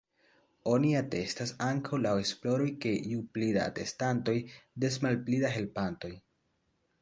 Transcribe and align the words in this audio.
Oni 0.69 0.93
atestas 1.01 1.51
ankaŭ 1.65 1.99
laŭ 2.05 2.13
esploroj, 2.21 2.69
ke 2.85 2.95
ju 3.11 3.19
pli 3.37 3.51
da 3.59 3.67
atestantoj, 3.73 4.35
des 4.85 4.99
malpli 5.05 5.43
da 5.45 5.55
helpantoj. 5.59 6.13